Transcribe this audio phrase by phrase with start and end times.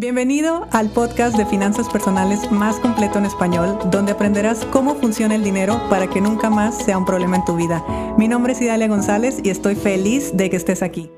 [0.00, 5.44] Bienvenido al podcast de finanzas personales más completo en español, donde aprenderás cómo funciona el
[5.44, 7.84] dinero para que nunca más sea un problema en tu vida.
[8.16, 11.10] Mi nombre es Idalia González y estoy feliz de que estés aquí.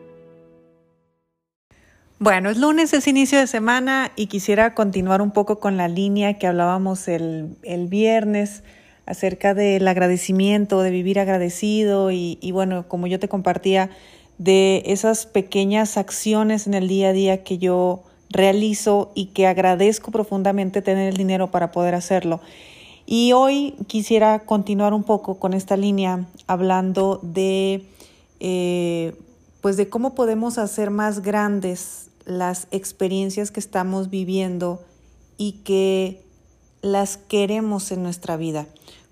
[2.19, 6.37] Bueno, es lunes, es inicio de semana y quisiera continuar un poco con la línea
[6.41, 8.65] que hablábamos el, el viernes
[9.07, 13.91] acerca del agradecimiento, de vivir agradecido y, y bueno, como yo te compartía,
[14.39, 18.03] de esas pequeñas acciones en el día a día que yo
[18.33, 22.41] realizo y que agradezco profundamente tener el dinero para poder hacerlo.
[23.07, 27.85] Y hoy quisiera continuar un poco con esta línea hablando de,
[28.41, 29.15] eh,
[29.61, 34.81] pues de cómo podemos hacer más grandes las experiencias que estamos viviendo
[35.37, 36.23] y que
[36.81, 38.67] las queremos en nuestra vida.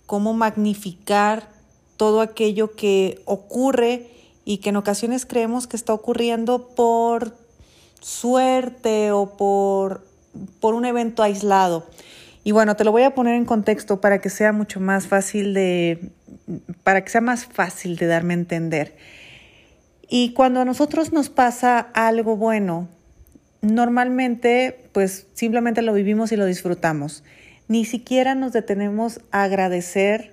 [0.06, 1.48] Cómo magnificar
[1.96, 4.10] todo aquello que ocurre
[4.44, 7.36] y que en ocasiones creemos que está ocurriendo por
[8.00, 10.04] suerte o por,
[10.60, 11.88] por un evento aislado.
[12.42, 15.54] Y bueno, te lo voy a poner en contexto para que sea mucho más fácil
[15.54, 16.10] de,
[16.82, 18.96] para que sea más fácil de darme a entender.
[20.08, 22.88] Y cuando a nosotros nos pasa algo bueno,
[23.60, 27.22] normalmente pues simplemente lo vivimos y lo disfrutamos.
[27.68, 30.32] Ni siquiera nos detenemos a agradecer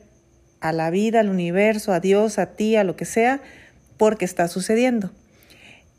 [0.59, 3.41] a la vida, al universo, a Dios, a ti, a lo que sea,
[3.97, 5.11] porque está sucediendo.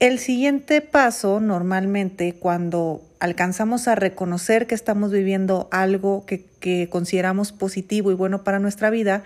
[0.01, 6.47] El siguiente paso, normalmente, cuando alcanzamos a reconocer que estamos viviendo algo que,
[6.89, 9.25] consideramos positivo y bueno para nuestra vida,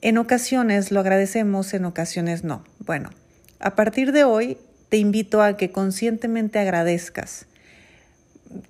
[0.00, 2.64] en ocasiones lo agradecemos, en ocasiones no.
[2.80, 3.10] Bueno,
[3.60, 7.46] a partir de hoy te invito a que conscientemente agradezcas.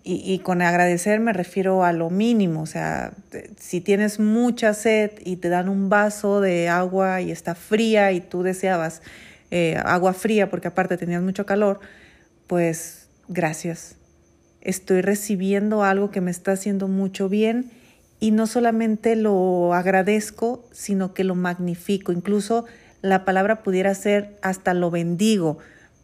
[0.05, 3.13] Y, y, con agradecer me refiero a lo mínimo, o sea,
[3.59, 8.21] si tienes mucha sed y te dan un vaso de agua y está fría y
[8.21, 9.03] tú deseabas
[9.55, 11.81] eh, agua fría porque aparte tenías mucho calor,
[12.47, 13.97] pues gracias.
[14.63, 17.71] Estoy recibiendo algo que me está haciendo mucho bien
[18.19, 22.13] y no solamente lo agradezco, sino que lo magnifico.
[22.13, 22.65] Incluso
[23.03, 25.59] la palabra pudiera ser hasta lo bendigo.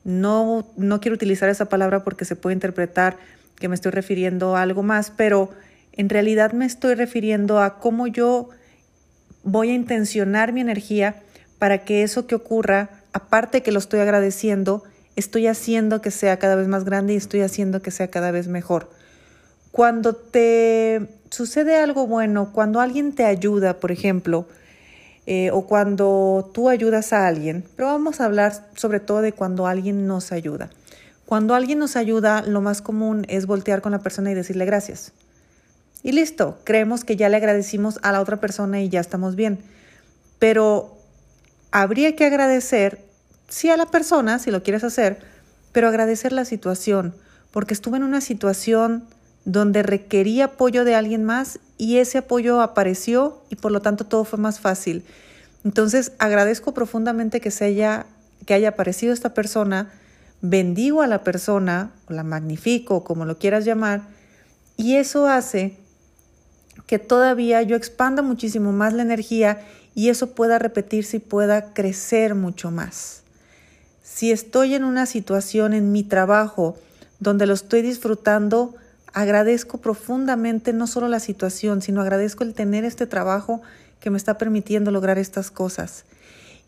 [0.04, 3.16] No, no quiero utilizar esa palabra porque se puede interpretar
[3.56, 5.52] que me estoy refiriendo a algo más, pero
[5.92, 8.50] en realidad me estoy refiriendo a cómo yo
[9.42, 11.22] voy a intencionar mi energía
[11.58, 14.82] para que eso que ocurra aparte que lo estoy agradeciendo,
[15.16, 18.48] estoy haciendo que sea cada vez más grande y estoy haciendo que sea cada vez
[18.48, 18.90] mejor.
[19.72, 24.46] Cuando te sucede algo bueno, cuando alguien te ayuda, por ejemplo,
[25.26, 29.66] eh, o cuando tú ayudas a alguien, pero vamos a hablar sobre todo de cuando
[29.66, 30.70] alguien nos ayuda.
[31.26, 35.12] Cuando alguien nos ayuda, lo más común es voltear con la persona y decirle gracias.
[36.02, 39.58] Y listo, creemos que ya le agradecimos a la otra persona y ya estamos bien.
[40.38, 40.96] Pero
[41.70, 43.07] habría que agradecer,
[43.48, 45.18] sí a la persona, si lo quieres hacer,
[45.72, 47.14] pero agradecer la situación,
[47.50, 49.04] porque estuve en una situación
[49.44, 54.24] donde requería apoyo de alguien más y ese apoyo apareció y por lo tanto todo
[54.24, 55.04] fue más fácil.
[55.64, 58.06] Entonces agradezco profundamente que se haya
[58.46, 59.90] que haya aparecido esta persona,
[60.40, 64.02] bendigo a la persona, la magnifico, como lo quieras llamar,
[64.76, 65.76] y eso hace
[66.86, 69.60] que todavía yo expanda muchísimo más la energía
[69.94, 73.22] y eso pueda repetirse y pueda crecer mucho más.
[74.10, 76.76] Si estoy en una situación en mi trabajo
[77.20, 78.74] donde lo estoy disfrutando,
[79.12, 83.60] agradezco profundamente no solo la situación, sino agradezco el tener este trabajo
[84.00, 86.04] que me está permitiendo lograr estas cosas.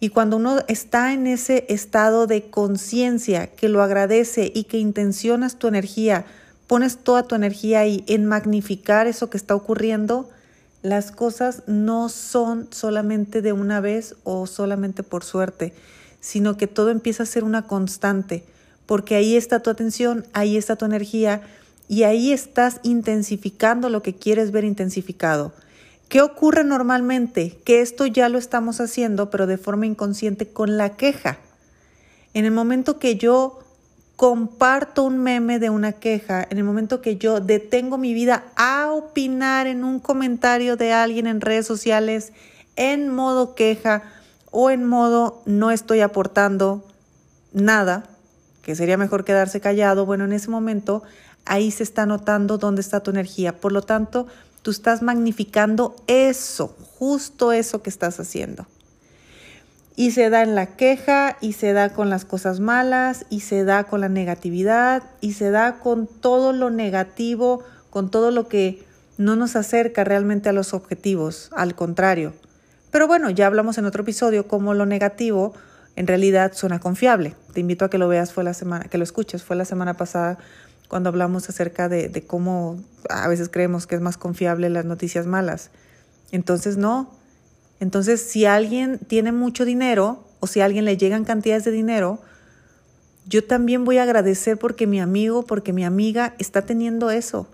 [0.01, 5.59] Y cuando uno está en ese estado de conciencia que lo agradece y que intencionas
[5.59, 6.27] tu energía,
[6.69, 10.31] pones toda tu energía ahí en magnificar eso que está ocurriendo,
[10.83, 15.75] las cosas no son solamente de una vez o solamente por suerte,
[16.21, 18.45] sino que todo empieza a ser una constante,
[18.87, 21.43] porque ahí está tu atención, ahí está tu energía
[21.89, 25.53] y ahí estás intensificando lo que quieres ver intensificado.
[26.09, 27.59] ¿Qué ocurre normalmente?
[27.65, 31.39] Que esto ya lo estamos haciendo, pero de forma inconsciente con la queja.
[32.35, 33.61] En el momento que yo
[34.17, 38.93] comparto un meme de una queja, en el momento que yo detengo mi vida a
[38.93, 42.33] opinar en un comentario de alguien en redes sociales
[42.77, 44.03] en modo queja
[44.51, 46.85] o en modo no estoy aportando
[47.53, 48.05] nada,
[48.63, 51.03] que sería mejor quedarse callado, bueno, en ese momento
[51.45, 53.61] ahí se está notando dónde está tu energía.
[53.61, 54.27] Por lo tanto,
[54.63, 58.67] tú estás magnificando eso, justo eso que estás haciendo.
[59.97, 63.65] Y se da en la queja, y se da con las cosas malas, y se
[63.65, 68.85] da con la negatividad, y se da con todo lo negativo, con todo lo que
[69.19, 72.33] no nos acerca realmente a los objetivos, al contrario.
[72.91, 75.55] Pero bueno, ya hablamos en otro episodio cómo lo negativo
[75.97, 77.35] en realidad suena confiable.
[77.53, 79.95] Te invito a que lo veas, fue la semana, que lo escuches, fue la semana
[79.95, 80.39] pasada
[80.89, 85.27] cuando hablamos acerca de, de cómo a veces creemos que es más confiable las noticias
[85.27, 85.71] malas.
[86.33, 87.11] Entonces no.
[87.79, 92.21] Entonces si alguien tiene mucho dinero o si a alguien le llegan cantidades de dinero,
[93.27, 97.47] yo también voy a agradecer porque mi amigo, porque mi amiga está teniendo eso.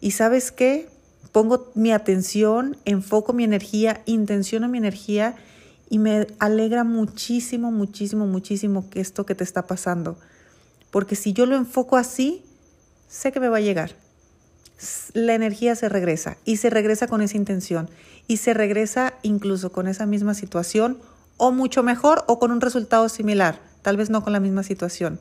[0.00, 0.88] Y sabes qué?
[1.32, 5.34] Pongo mi atención, enfoco mi energía, intenciono mi energía
[5.88, 10.16] y me alegra muchísimo, muchísimo, muchísimo que esto que te está pasando.
[10.90, 12.44] Porque si yo lo enfoco así,
[13.08, 13.96] sé que me va a llegar.
[15.14, 17.88] La energía se regresa y se regresa con esa intención
[18.26, 20.98] y se regresa incluso con esa misma situación
[21.38, 25.20] o mucho mejor o con un resultado similar tal vez no con la misma situación.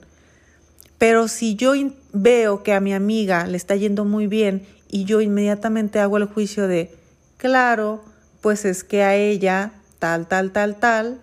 [1.01, 1.73] Pero si yo
[2.13, 6.25] veo que a mi amiga le está yendo muy bien y yo inmediatamente hago el
[6.25, 6.95] juicio de,
[7.37, 8.05] claro,
[8.39, 11.19] pues es que a ella tal, tal, tal, tal,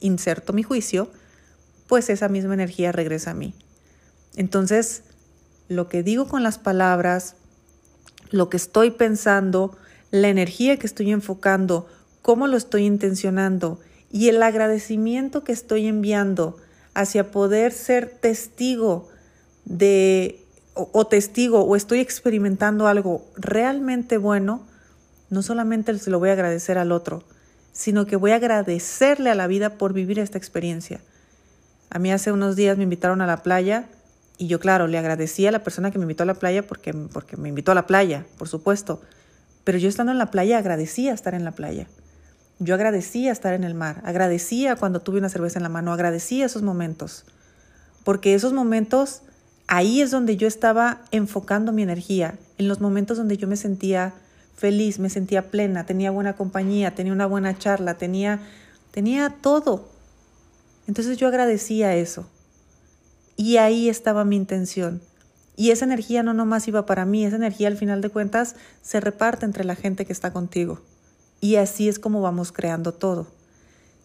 [0.00, 1.10] inserto mi juicio,
[1.88, 3.52] pues esa misma energía regresa a mí.
[4.34, 5.02] Entonces,
[5.68, 7.34] lo que digo con las palabras,
[8.30, 9.76] lo que estoy pensando,
[10.10, 11.86] la energía que estoy enfocando,
[12.22, 13.78] cómo lo estoy intencionando
[14.10, 16.56] y el agradecimiento que estoy enviando
[16.96, 19.06] hacia poder ser testigo
[19.66, 24.66] de o, testigo o estoy experimentando algo realmente bueno,
[25.28, 27.22] no solamente se lo voy a agradecer al otro,
[27.72, 31.00] sino que voy a agradecerle a la vida por vivir esta experiencia.
[31.90, 33.84] A mí hace unos días me invitaron a la playa
[34.38, 36.94] y yo, claro, le agradecí a la persona que me invitó a la playa porque,
[36.94, 39.02] porque me invitó a la playa, por supuesto.
[39.64, 41.88] Pero yo estando en la playa agradecía estar en la playa.
[42.58, 46.46] Yo agradecía estar en el mar, agradecía cuando tuve una cerveza en la mano, agradecía
[46.46, 47.26] esos momentos,
[48.02, 49.20] porque esos momentos,
[49.66, 54.14] ahí es donde yo estaba enfocando mi energía, en los momentos donde yo me sentía
[54.56, 58.40] feliz, me sentía plena, tenía buena compañía, tenía una buena charla, tenía,
[58.90, 59.90] tenía todo.
[60.86, 62.26] Entonces yo agradecía eso.
[63.36, 65.02] Y ahí estaba mi intención.
[65.56, 69.00] Y esa energía no nomás iba para mí, esa energía al final de cuentas se
[69.00, 70.80] reparte entre la gente que está contigo.
[71.40, 73.26] Y así es como vamos creando todo.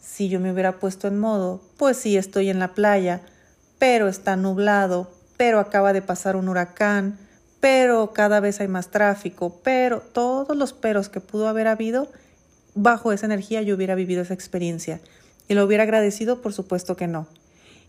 [0.01, 3.21] Si yo me hubiera puesto en modo, pues sí, estoy en la playa,
[3.79, 7.17] pero está nublado, pero acaba de pasar un huracán,
[7.59, 12.09] pero cada vez hay más tráfico, pero todos los peros que pudo haber habido,
[12.75, 14.99] bajo esa energía yo hubiera vivido esa experiencia.
[15.47, 16.41] ¿Y lo hubiera agradecido?
[16.41, 17.27] Por supuesto que no.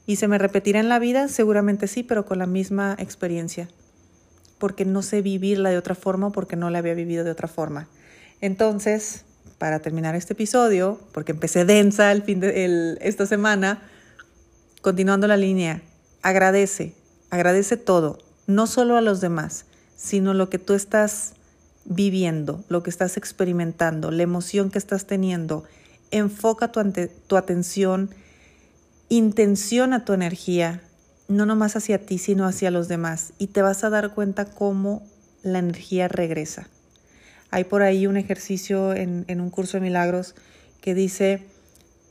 [0.06, 1.28] ¿Y se me repetirá en la vida?
[1.28, 3.68] Seguramente sí, pero con la misma experiencia.
[4.58, 7.88] Porque no sé vivirla de otra forma, porque no la había vivido de otra forma.
[8.40, 9.24] Entonces,
[9.62, 13.80] para terminar este episodio, porque empecé densa el fin de esta semana,
[14.80, 15.82] continuando la línea,
[16.20, 16.96] agradece,
[17.30, 18.18] agradece todo,
[18.48, 21.34] no solo a los demás, sino lo que tú estás
[21.84, 25.62] viviendo, lo que estás experimentando, la emoción que estás teniendo.
[26.10, 26.82] Enfoca tu,
[27.28, 28.10] tu atención,
[29.10, 30.82] intenciona tu energía,
[31.28, 35.06] no nomás hacia ti, sino hacia los demás, y te vas a dar cuenta cómo
[35.44, 36.66] la energía regresa.
[37.52, 40.34] Hay por ahí un ejercicio en, un curso de milagros
[40.80, 41.46] que dice,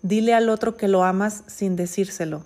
[0.04, 2.46] dile al otro que lo amas sin decírselo.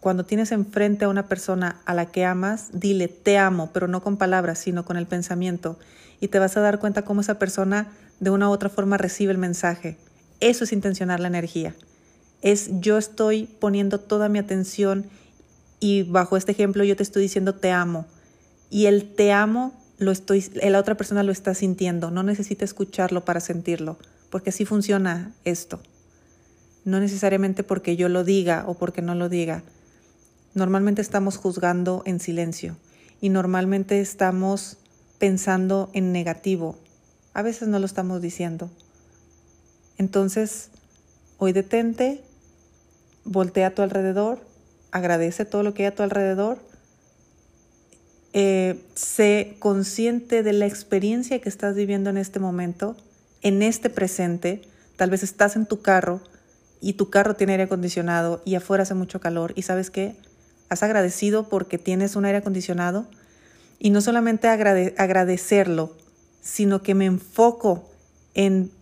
[0.00, 4.02] Cuando tienes enfrente a una persona a la que amas, dile te amo, pero no
[4.02, 5.78] con palabras, sino con el pensamiento.
[6.18, 9.30] Y te vas a dar cuenta cómo esa persona de una u otra forma recibe
[9.30, 9.96] el mensaje.
[10.40, 11.76] Eso es intencionar la energía.
[12.42, 15.06] Es yo estoy poniendo toda mi atención
[15.78, 18.04] y bajo este ejemplo yo te estoy diciendo te amo.
[18.68, 23.24] Y el te amo lo estoy, la otra persona lo está sintiendo, no necesita escucharlo
[23.24, 23.96] para sentirlo,
[24.30, 25.80] porque así funciona esto.
[26.84, 29.62] No necesariamente porque yo lo diga o porque no lo diga.
[30.54, 32.76] Normalmente estamos juzgando en silencio
[33.20, 34.76] y normalmente estamos
[35.18, 36.76] pensando en negativo.
[37.32, 38.70] A veces no lo estamos diciendo.
[39.96, 40.70] Entonces,
[41.38, 42.22] hoy detente,
[43.24, 44.40] voltea a tu alrededor,
[44.90, 46.58] agradece todo lo que hay a tu alrededor
[48.36, 52.96] eh, sé consciente de la experiencia que estás viviendo en este momento,
[53.42, 54.62] en este presente.
[54.96, 56.20] Tal vez estás en tu carro
[56.80, 60.16] y tu carro tiene aire acondicionado y afuera hace mucho calor y sabes qué,
[60.68, 63.06] has agradecido porque tienes un aire acondicionado
[63.78, 65.92] y no solamente agradecerlo,
[66.42, 67.88] sino que me enfoco
[68.34, 68.72] en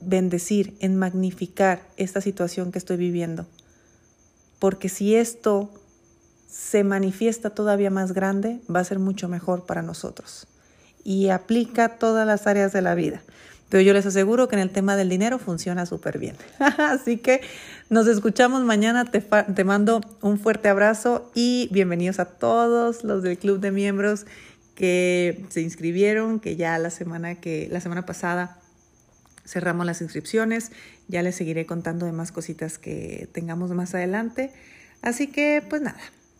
[0.00, 3.44] bendecir, en magnificar esta situación que estoy viviendo.
[4.60, 5.68] Porque si esto
[6.48, 10.46] se manifiesta todavía más grande, va a ser mucho mejor para nosotros.
[11.04, 13.22] Y aplica todas las áreas de la vida.
[13.68, 16.36] Pero yo les aseguro que en el tema del dinero funciona súper bien.
[16.78, 17.42] Así que
[17.90, 19.04] nos escuchamos mañana.
[19.04, 24.24] Te, te, mando un fuerte abrazo y bienvenidos a todos los del club de miembros
[24.74, 28.58] que se inscribieron, que ya la semana, que, la semana pasada
[29.44, 30.72] cerramos las inscripciones.
[31.08, 34.50] Ya les seguiré contando de más cositas que tengamos más adelante.
[35.02, 36.00] Así que, pues nada,